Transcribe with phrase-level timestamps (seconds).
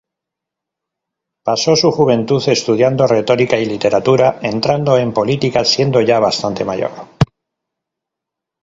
[1.43, 6.89] Pasó su juventud estudiando retórica y literatura, entrando en política siendo ya bastante mayor.